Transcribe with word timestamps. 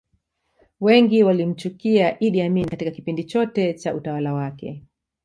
wengi 0.79 1.23
walimchukia 1.23 2.19
idd 2.23 2.39
amin 2.45 2.65
Katika 2.69 2.91
kipindi 2.91 3.23
chote 3.23 3.73
cha 3.73 3.95
utawala 3.95 4.33
wake 4.33 4.83